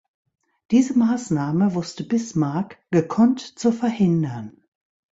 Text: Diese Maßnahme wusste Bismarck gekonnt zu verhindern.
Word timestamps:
Diese 0.71 0.97
Maßnahme 0.97 1.75
wusste 1.75 2.03
Bismarck 2.03 2.79
gekonnt 2.89 3.39
zu 3.39 3.71
verhindern. 3.71 4.63